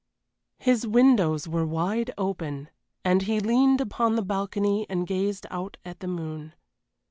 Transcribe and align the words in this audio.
His 0.57 0.87
windows 0.87 1.47
were 1.47 1.63
wide 1.67 2.09
open, 2.17 2.69
and 3.05 3.21
he 3.21 3.39
leaned 3.39 3.79
upon 3.79 4.15
the 4.15 4.23
balcony 4.25 4.87
and 4.89 5.05
gazed 5.05 5.45
out 5.51 5.77
at 5.85 5.99
the 5.99 6.07
moon. 6.07 6.53